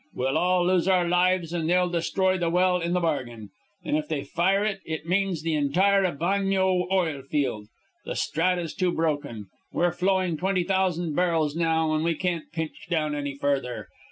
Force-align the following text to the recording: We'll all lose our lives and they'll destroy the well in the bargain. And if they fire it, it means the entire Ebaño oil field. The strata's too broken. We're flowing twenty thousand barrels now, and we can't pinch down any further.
We'll 0.15 0.35
all 0.35 0.65
lose 0.65 0.87
our 0.87 1.07
lives 1.07 1.53
and 1.53 1.69
they'll 1.69 1.87
destroy 1.87 2.35
the 2.35 2.49
well 2.49 2.79
in 2.79 2.93
the 2.93 2.99
bargain. 2.99 3.51
And 3.85 3.95
if 3.95 4.07
they 4.07 4.23
fire 4.23 4.65
it, 4.65 4.79
it 4.83 5.05
means 5.05 5.43
the 5.43 5.53
entire 5.53 6.01
Ebaño 6.05 6.91
oil 6.91 7.21
field. 7.21 7.67
The 8.05 8.15
strata's 8.15 8.73
too 8.73 8.91
broken. 8.91 9.49
We're 9.71 9.91
flowing 9.91 10.37
twenty 10.37 10.63
thousand 10.63 11.13
barrels 11.13 11.55
now, 11.55 11.93
and 11.93 12.03
we 12.03 12.15
can't 12.15 12.51
pinch 12.51 12.87
down 12.89 13.13
any 13.13 13.35
further. 13.37 13.89